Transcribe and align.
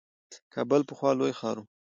کابل 0.53 0.81
پخوا 0.89 1.11
لوی 1.19 1.33
ښار 1.39 1.57
وو. 1.59 1.65